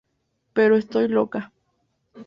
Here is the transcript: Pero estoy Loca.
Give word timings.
Pero 0.53 0.77
estoy 0.77 1.07
Loca. 1.09 1.51